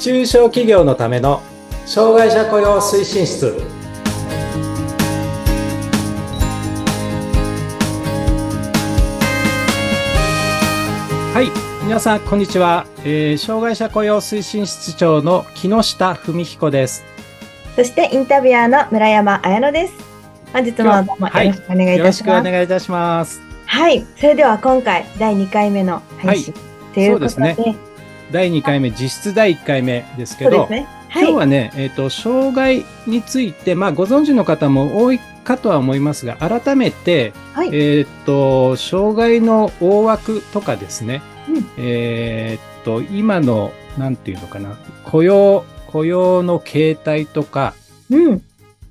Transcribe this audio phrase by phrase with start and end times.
[0.00, 1.42] 中小企業のための
[1.86, 3.46] 障害者雇用推進室。
[11.34, 11.50] はい
[11.84, 17.04] 皆さんこんにちは、えー、障害者雇用推進室長の木下文彦です。
[17.76, 20.08] そしてインタビュアーの村山彩乃です。
[20.52, 27.30] 本日もどうもよろしくお願いいたします、はい、はいそれでは今回第2回目の配信、はい、ということで。
[27.30, 27.76] そうですね。
[28.32, 30.86] 第2回目、実質第1回目ですけど、ね。
[31.08, 47.74] はい、今日はね、えっ、ー、と、障害について、まあ、ご存知の方も多いかとは思いますが、改めて、はい、えっ、と、障害の大枠とかですね、うん、えっと、今の、なんていうのかな、雇用、雇用の形態とか、
[48.10, 48.42] うん、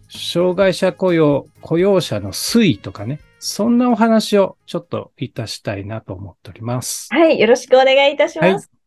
[0.10, 7.08] 障害者雇用、雇用者の推移とかね、そんなお話をちょっといたしたいなと思っております。
[7.12, 8.54] はい、よろしくお願いいたします。
[8.54, 8.78] はい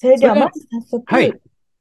[0.00, 1.30] それではまず早速、はい、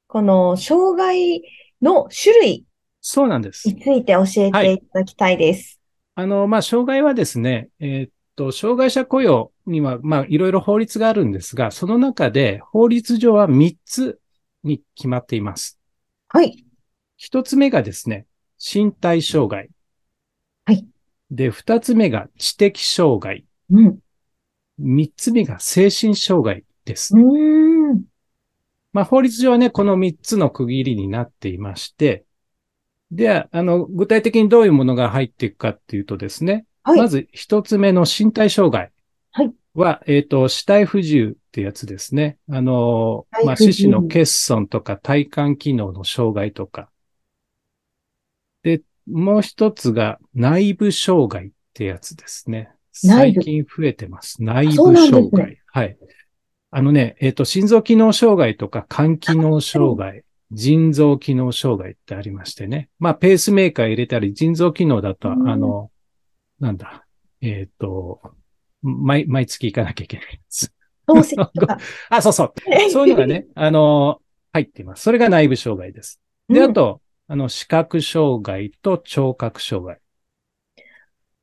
[0.08, 1.41] この障害
[1.81, 2.66] の種類
[3.00, 3.66] そうなんです。
[3.67, 5.80] について教えていただきたいです。
[6.16, 14.19] はい、あの、まあ、障害はですね、えー、っと、障害者雇用には、まあ、いろいろ法律があるんですが、その中で法律上は3つ
[14.63, 15.80] に決まっています。
[16.28, 16.66] はい。
[17.22, 18.25] 1つ目がですね、
[18.59, 19.69] 身体障害。
[20.66, 20.86] はい。
[21.31, 23.45] で、2つ目が知的障害。
[23.72, 23.99] うん。
[24.81, 27.16] 3つ目が精神障害です。
[27.16, 28.03] うん
[28.94, 32.25] まあ、法律上はね、この3つの区切りになっていまして、
[33.11, 38.91] では、あの、具体的にどういうものが入っていくかっていうとですね、はい、まず1つ目の身体障害
[39.73, 42.38] は、はい、えっ、ー、と、死体不自由ってやつですね。
[42.50, 46.89] あの、まあ、四肢の欠損とか体幹機能の障害とか。
[48.63, 48.81] で、
[49.12, 52.72] もう一つが内部障害ってやつですね。
[52.92, 54.44] 最近増えてます。
[54.44, 55.46] 内部障害。
[55.48, 55.98] ね、はい。
[56.72, 62.90] あのね、えっ、ー、と、心臓機能障害とか肝機能障害、腎臓機能障害ってありましてね。
[63.00, 65.92] まあ、ペースメーカー入れたり、腎臓機能だと、あの、
[66.59, 67.06] なんだ、
[67.42, 68.22] えっ、ー、と、
[68.81, 70.74] 毎、毎月行かなきゃいけないです。
[72.09, 72.53] あ、そうそう。
[72.92, 74.22] そういうのがね、あの、
[74.53, 75.03] 入っています。
[75.03, 76.22] それが内部障害です。
[76.50, 80.00] で、あと、あの、視覚障害と聴覚障害。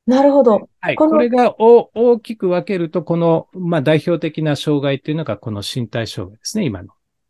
[0.05, 0.69] なるほど。
[0.81, 0.97] はい。
[0.97, 6.89] これが大きく分けると、この、まあ、代表的な障害っていうのが、この身体障害ですね、今の。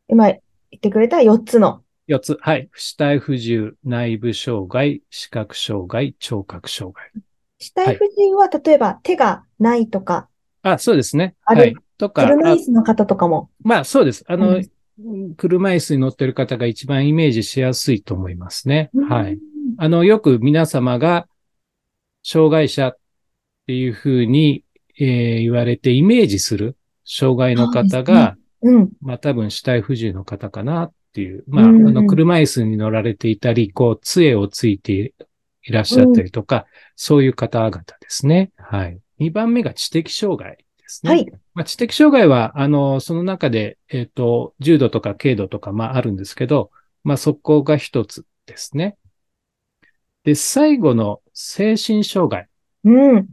[0.09, 0.41] 今言
[0.75, 1.83] ってくれた4つの。
[2.09, 2.39] 4つ。
[2.41, 2.71] はい。
[2.75, 7.11] 死体不自由、内部障害、視覚障害、聴覚障害。
[7.59, 10.29] 死体不自由は、例えば手がないとか。
[10.63, 11.35] あ、そうですね。
[11.43, 11.75] はい。
[11.99, 12.27] とか。
[12.27, 13.51] 車椅子の方とかも。
[13.63, 14.25] まあ、そうです。
[14.27, 14.71] あの、うん、
[15.37, 18.91] 車椅子に乗ってる方が一番イメージしやすいと思いますね。
[19.09, 19.39] はい。
[19.79, 21.29] あの、よく皆様が、
[22.23, 22.99] 障害者っ
[23.69, 24.65] ていうふうに、
[24.99, 35.15] えー、言われてイメージする障害の方が、ねうん、まあ多分死体不自由の方かなっていう、まあ、あの、車椅子に乗られていたり、こう、杖をついて
[35.63, 36.65] いらっしゃったりとか、うん、
[36.97, 38.51] そういう方々ですね。
[38.57, 38.99] はい。
[39.21, 41.13] 2番目が知的障害ですね。
[41.13, 41.33] はい。
[41.57, 46.71] まあ、知的障害は、あの、その中で、えっ、ー、と、重度とか軽度とか、まああるんですけど、
[47.03, 48.99] まあそこが一つですね。
[50.23, 52.47] で、最後の精神障害。
[52.85, 53.29] うん。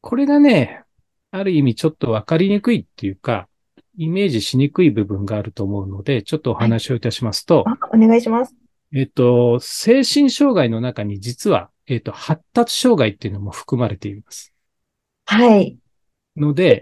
[0.00, 0.84] これがね、
[1.32, 3.48] ある意味ちょっとわかりにくいっていうか、
[3.96, 7.64] イメージしにくい部分があると思うので、ちょっとお話をいたしますと。
[7.64, 8.54] はい、お願いします。
[8.94, 14.54] えっと、精神障害の中に実は、えっと、発達障害っていうのも含まれています。
[15.26, 15.76] はい。
[16.36, 16.80] ので、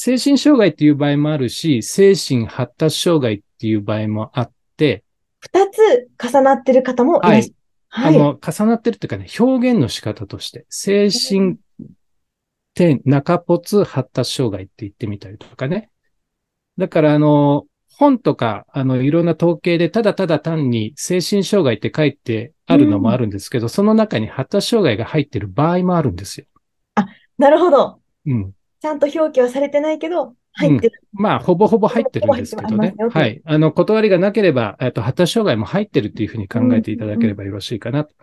[0.00, 5.02] 精神障害っていう場合もあるし、精神発達障害っていう場合もあって、
[5.40, 7.54] 二つ重なってる方もいらっしゃる。
[7.88, 11.56] はい、あの、重なってるっていうかね、表現の仕方として、精神
[12.74, 15.90] 点、中骨発達障害って言ってみたりとかね。
[16.78, 26.46] だから、あの、本とか、あの、いろんな統計で、ただただ単に精神障害って書いてあるのもあるんですけど、うん、その中に発達障害が入ってる場合もあるんですよ。
[26.94, 28.00] あ、なるほど。
[28.26, 28.52] うん。
[28.80, 31.02] ちゃんと表記はされてないけど、入ってる。
[31.14, 32.94] うん、まあ、ほぼほぼ入ってるんですけどね。
[33.10, 33.40] はい。
[33.44, 38.14] あの、断りがなければ、えっと、発達障害も入ってるっていうふうに考えていただければよろしいかなと。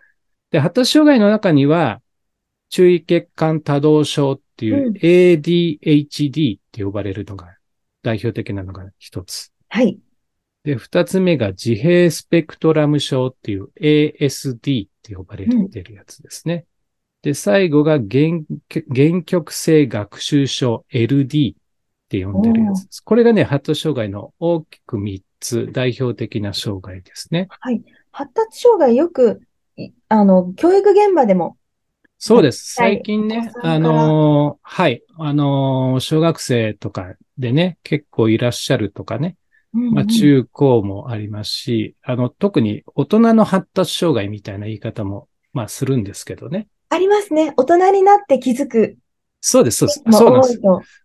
[0.51, 2.01] で、発達障害の中には、
[2.69, 7.55] 注意欠陥多動症っていう ADHD って呼ばれるのが、
[8.01, 9.51] 代表的なのが一つ。
[9.69, 9.99] はい。
[10.63, 16.65] で、二つ目が自閉スペクトラム症っていう ASD って呼ばれてるやつですね。
[17.25, 18.45] うん、で、最後が限
[19.23, 21.57] 局性学習症 LD っ
[22.09, 23.01] て呼んでるやつです。
[23.01, 27.47] これがね、発達障害の大きく3つ代表的な障害ですね。
[27.49, 27.83] はい。
[28.11, 29.41] 発達障害よく、
[30.07, 31.57] あの、教育現場でも
[32.17, 32.73] そうです。
[32.73, 39.35] 最近ね、あのー、はい、あのー、小学生とかでね、結構いらっしゃるとかね、
[39.73, 46.67] うんうん、まあ中高もありますし、あの、特に大人の発達障害みたいな言い方も、まあするんですけどね。
[46.89, 47.53] ありますね。
[47.57, 48.97] 大人になって気づく。
[49.41, 50.17] そうです、そうです。
[50.17, 50.61] そうなんです。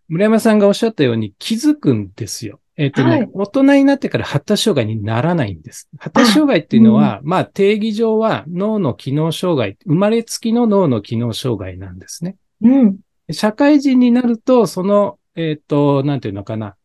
[0.07, 2.59] 村山さんがおっしゃったように気づくんですよ。
[2.77, 5.89] えっ、ー、とね、はい、大人になってから発達障害にならないんです。
[5.99, 12.37] 発達障害っていうのは、うん、まあ定義上は脳の機能障害、生まれつきの脳の機能障害なんですね。
[12.63, 12.97] うん。
[13.29, 16.75] 社会人になると、その、えっ、ー、と、なんていうのかな。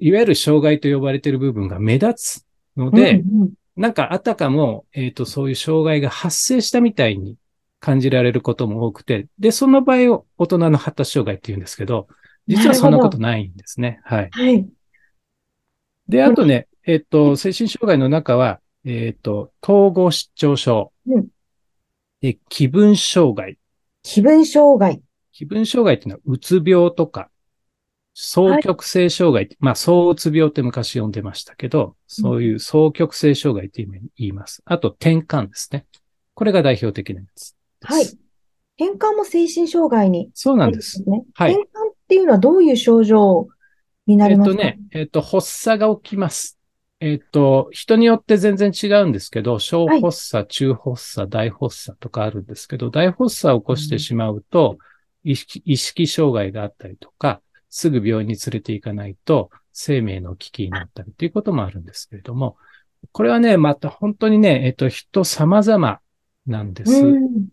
[0.00, 2.46] いわゆる障害と呼ばれている部分が目立つ
[2.76, 7.36] ので、うんうん、なんかあたかも、えっ、ー、と、そういう障害が発生したみたいに
[7.86, 12.08] 感じられることも多くて、で、その場合を大人の発達障害って言うんですけど、
[12.48, 14.00] 実はそんなことないんですね。
[14.02, 14.28] はい。
[14.32, 14.68] はい。
[16.08, 20.92] で、あとね、えっ、と、精神障害の中は、えっ、と、統合失調症。
[21.06, 21.28] うん。
[22.20, 23.56] で、気分障害。
[24.02, 25.00] 気分障害。
[25.30, 27.30] 気分障害っていうのは、うつ病とか、
[28.16, 33.86] 双極性障害、はい、まあ、躁うつ病って昔呼んでましたけど、そういう双極性障害って
[34.16, 34.60] 言います。
[34.64, 35.86] あと、転換ですね。
[36.34, 37.56] これが代表的なやつ。
[37.82, 38.04] はい。
[38.78, 41.02] 転換も精神障害に、ね、そうなんです。
[41.34, 41.52] はい。
[41.52, 43.48] 転換っていうのはどういう症状
[44.06, 44.62] になりますか？
[44.62, 46.58] えっとね、えっと、発作が起きます。
[47.00, 54.78] えっと、人によって全然違うんですけど、小発作、はい、中発作、大発作とかあるんですけど、大発作を起こしてしまうと、
[55.24, 62.56] うん、意識、意識障害があったりとか、すぐ病院に連れて行かないと生命の危機になったりということもあるんですけれども、
[63.12, 66.00] これはね、また本当にね、えっと、人様々
[66.46, 66.92] なんです。
[66.92, 67.48] うん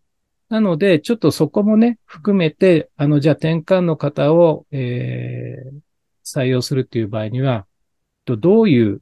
[0.54, 5.80] なので、ちょっとそこもね、含めて、あの、じゃあ転換の方を、えー、
[6.24, 7.66] 採用するっていう場合には、
[8.28, 9.02] どういう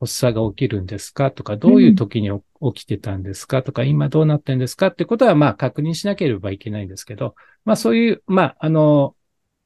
[0.00, 1.30] 発作が起きるんですか？
[1.30, 2.30] とか、どういう時に
[2.74, 3.62] 起きてたんですか？
[3.62, 4.88] とか、今どうなってんですか？
[4.88, 9.14] ってことは、まあ、確認しなければいけないんですけど、まあ、そういう、まあ、あの、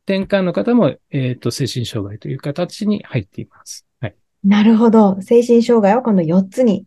[0.06, 3.86] 転換の方も、えっ、ー、と、精神障害という形に入っています。
[4.02, 4.16] はい。
[4.44, 5.22] なるほど。
[5.22, 6.84] 精神障害はこの4つに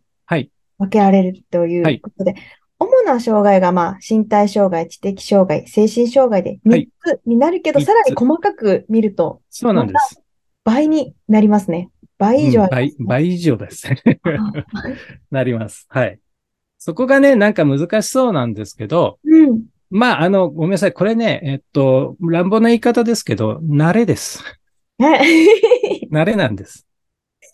[0.80, 2.40] 分けられるということで、はい、
[2.80, 10.22] 主な障害が、まあ、身体障害、知的障害、精神障害で3つになるけど、はい、さらに細かく見ると、そうなんです。
[10.64, 11.90] 倍になりますね。
[12.18, 14.20] 倍以上、ねうん、倍、倍以上ですね。
[15.30, 15.86] なります。
[15.90, 16.18] はい。
[16.78, 20.92] そこがね、なんか難しそうなんですけど、うん、まあ、あの、ごめんなさい。
[20.94, 24.42] これね、えっと、乱暴な言い方ですけど、慣れです。
[24.98, 26.86] 慣れなんです。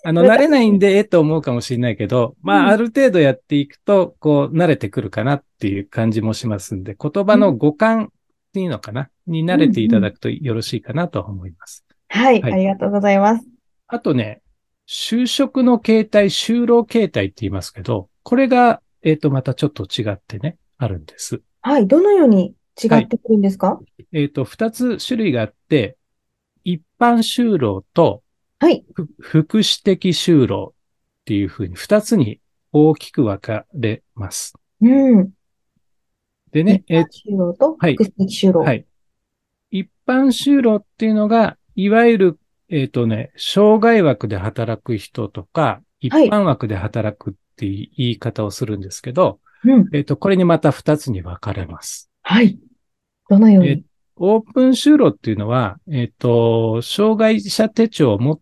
[0.09, 8.09] あの、慣れないんで、えと思うかもしれないけど、まあ、ある程度やっていくと、こう、慣れてくるかなっていう感じもしますんで、言葉の語感っ
[8.53, 11.85] ていうのかな、に慣れていただくとよろしいかなと思います。
[12.09, 13.45] はい、はい、ありがとうございます。
[13.89, 14.43] あとね、
[14.87, 21.43] 就職の形態、就労形態って言いますけど、これが、えっ、ー、と、またちょっと違ってね、あるんです。
[21.63, 25.97] はい、どのように違ってくるんですか、はい、えっ、ー、と、二つ種類があって、
[26.63, 28.23] 一般就労と
[28.59, 28.85] はい。
[29.21, 32.41] 福祉的就労っていうふうに二つに
[32.73, 34.55] 大きく分かれます。
[34.81, 34.89] う
[35.23, 35.31] ん。
[36.53, 38.69] でね、え就労と福祉的就労、はい。
[38.69, 38.87] はい。
[39.71, 42.39] 一般就労っていうのが、いわゆる、
[42.69, 52.11] えっ、ー、とね、障害枠で働く人とか、一般枠で働くっていう言い方をするんですけど、はい、うん、えっ、ー、と、これにまた二つに分かれます。
[52.23, 52.59] はい。
[53.29, 53.83] どのように、えー、
[54.17, 58.41] オープン就労っていうのは、えっ、ー、と、障害者手帳を持っ、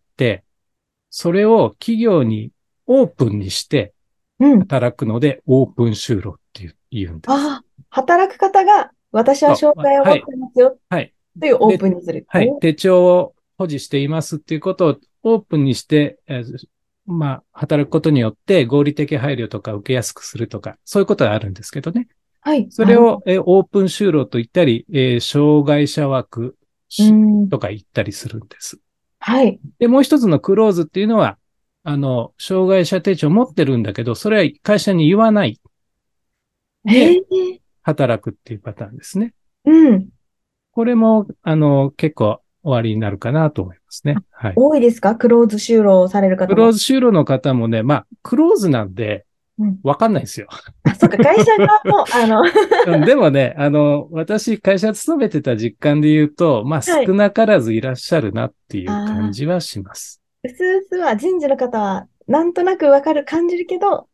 [1.10, 2.50] それを企業に
[2.86, 3.94] オープンにして
[4.38, 7.30] 働くので、うん、オープン就労って言うんです。
[7.30, 10.78] ああ、働く方が、私は障害を持ってますよ。
[10.90, 11.14] はい。
[11.38, 12.26] というオープンにする。
[12.28, 12.52] はい。
[12.60, 16.66] 手帳を保持していますっていうことをオープンにして、えー、
[17.06, 22.08] まあ、働くことによって合理的配慮とか受けやすくするとか、そういうことがあるんですけどね。
[22.40, 22.66] はい。
[22.70, 26.56] それを、えー、オープン就労と言ったり、えー、障害者枠
[27.50, 28.80] とか言ったりするんです。
[29.26, 29.58] はい。
[29.78, 31.38] で、もう一つのクローズっていうのは、
[31.82, 35.58] あの、障害者手帳持ってるんだけど、それは会社に言わない。
[36.84, 37.22] で、
[37.80, 39.32] 働くっていうパターンですね。
[39.64, 40.08] うん。
[40.72, 44.16] これも、あの、結構終わりになるかなと思いますね。
[44.30, 44.52] はい。
[44.56, 45.16] 多いですか？
[45.16, 49.24] クローズ就労される方クローズ就労の方もね、まあ、クローズなんで、
[49.82, 50.48] わかんないですよ。
[50.82, 60.20] あ、そっか、会社側も、 あのでもね、あの、私、会社勤めてた実感で言うと、まあ、少なからずいらっしゃるなっていう感じはします。
[60.42, 64.08] うすうすは人事の方は、なんとなくわかる、感じるけど、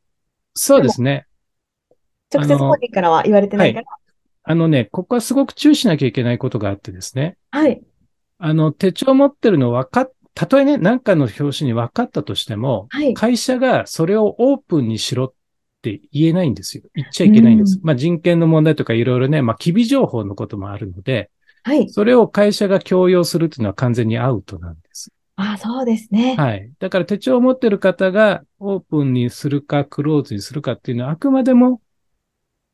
[0.54, 1.26] そうですね。
[2.35, 3.87] 直接本人からは言われてないから。
[4.42, 7.37] あの,、あのね、ここはすごく注意しなきゃいけないことがあってですね。
[7.50, 7.80] はい。
[8.38, 16.85] あの、手帳持ってるの分かったとえね、何かの表紙に分かったとしても、はい、会社がそれをオープンにしろっって言えないんですよ。
[16.94, 17.76] 言っちゃいけないんです。
[17.78, 21.30] うん、まあ人権の問題とかいろいろね、まあ機微情報のこともあるので、
[21.62, 21.88] はい。
[21.90, 25.11] それを会社が強要するっていうのは完全にアウトなんです。
[25.37, 26.37] ああ、そうですね。
[26.37, 26.70] はい。
[26.78, 31.80] だから手帳を持ってる方がオープンにするかクローズにするかっていうのはあくまでも、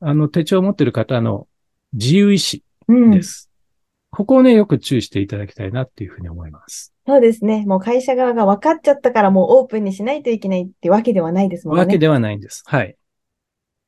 [0.00, 1.46] あの手帳を持ってる方の
[1.92, 3.50] 自由意志です。
[4.12, 6.92] うん、ここをね、よく注意していただきたいなっていうふうに思います。
[7.06, 7.64] そうですね。
[7.66, 11.82] もう会社側が分かっちゃったからもうオープンにしないといけないってわけではないですもんね。
[11.82, 12.62] わけではないんです。
[12.66, 12.96] はい。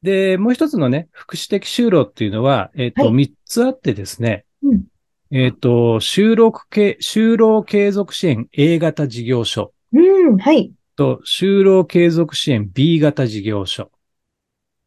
[0.02, 4.84] で、もう一つのね、福祉的就労っていうのは、えっ、ー、と、三、はい、つあってですね、うん、
[5.30, 9.72] えっ、ー、と、就労系、就労継続支援 A 型事業所。
[9.92, 10.72] うん、はい。
[10.94, 13.90] と、就労継続支援 B 型事業所。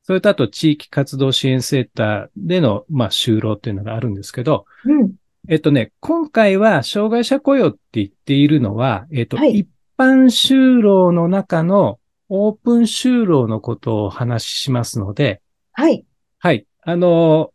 [0.04, 5.14] それとあと、地域活動支援センターでの、まあ、就労っていうのがあるんですけど、うん。
[5.48, 15.42] えっとね、今回は、障害者雇用って言っているのは、えっと、はい、一般就労の中のオープン就労のことをお話ししますので、
[15.74, 16.06] はい。
[16.40, 16.66] はい。
[16.84, 17.54] あの、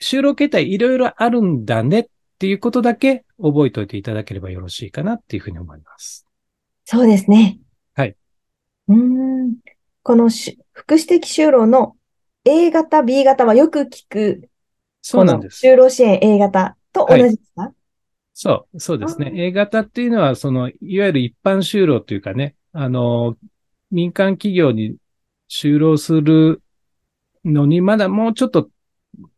[0.00, 2.06] 就労形態いろいろあるんだねっ
[2.38, 6.26] ていうことだけ覚えておいていただければよろしいかなっていうふうに思います。
[6.84, 7.58] そうですね。
[7.94, 8.16] はい。
[8.88, 9.54] うん。
[10.02, 11.96] このし福祉的就労の
[12.44, 14.48] A 型、B 型はよく聞く。
[15.02, 15.66] そうなんです。
[15.66, 17.72] 就労支援 A 型と同じですか、はい、
[18.34, 19.32] そう、そうですね。
[19.34, 23.36] A 型っていうのは、その、いわゆる一般就労というかね、あの、
[23.90, 24.96] 民間企業に
[25.48, 26.62] 就労する
[27.44, 28.68] のに、まだもうちょっと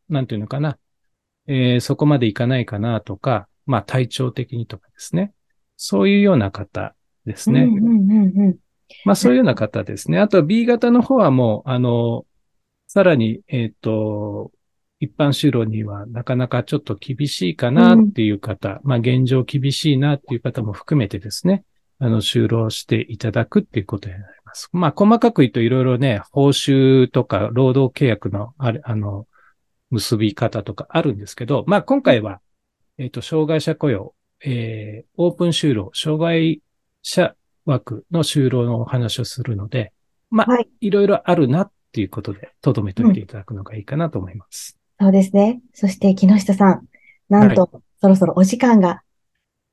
[0.09, 0.79] なんていうのかな、
[1.47, 5.33] えー、そこまでいかないかなとか、まあ体調的にとかですね。
[5.77, 6.95] そういうような方
[7.27, 7.69] ですね。
[9.05, 10.19] まあそういうような方ですね。
[10.19, 12.25] あと B 型の方はもう、あの、
[12.87, 14.51] さらに、えっ、ー、と、
[15.01, 21.65] 一般就労にはなかなかちょっと厳しいかなっていう方、うん、まあ現状厳しいなっていう方も含めてですね、
[22.01, 24.69] あの、就労していただくっていうことになります。
[24.73, 29.27] まあ細かく言うといろいろね、報酬とか労働契約のあれ、あの、
[29.91, 32.41] 結び方とかあるんですけど、まあ今回は、
[32.99, 34.15] えっ、ー、と、障害者雇用、
[34.45, 36.61] えー、オープン就労、障害
[37.03, 39.93] 者枠の就労のお話をするので、
[40.31, 44.78] まあ、はい、いろいろあるなっていうことで、とどめておいていただくのがいいかなと思います。
[45.01, 45.61] うん、そうですね。
[45.75, 46.87] そして木下さん、
[47.29, 49.03] なんと、はい、そろそろお時間が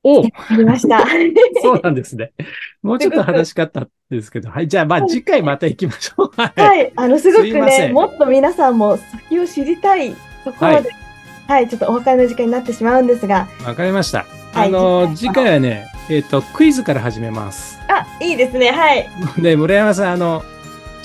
[0.06, 1.04] おありました。
[1.62, 2.32] そうなんですね。
[2.80, 4.68] もうちょっと話しかったんですけど、はい。
[4.68, 6.30] じゃあ、まあ、次回また行きましょう。
[6.36, 6.60] はい。
[6.60, 10.14] はい、あの、すごくね、もっと皆さんも先を知りたい
[10.44, 10.86] ところで、はい、
[11.48, 13.48] はい、ちょっとお別れの時間になってしまうんですが。
[13.64, 14.26] わかりました。
[14.54, 17.80] あの、次回はね、えっ、ー、と、クイズから始めます。
[17.88, 18.70] あ、いいですね。
[18.70, 19.08] はい。
[19.38, 20.44] で、村山さん、あの、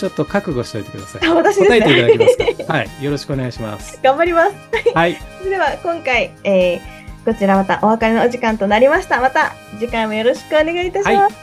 [0.01, 1.29] ちょっと覚悟しておいてください。
[1.29, 1.79] 私ですね。
[1.79, 2.74] 答えていただけますか？
[2.74, 3.03] はい。
[3.03, 4.00] よろしくお願いします。
[4.01, 4.55] 頑張ります。
[4.96, 5.15] はい。
[5.38, 6.79] それでは、今回、えー、
[7.24, 9.22] こちらまたお別れのお時間となりました。
[9.22, 11.15] また次回もよろしくお願いいたします。
[11.17, 11.34] はい、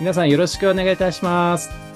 [0.00, 1.87] 皆さんよろしくお願いいたします。